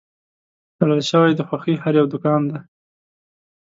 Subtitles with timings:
[0.77, 2.57] تړل شوی د خوښۍ هر یو دوکان دی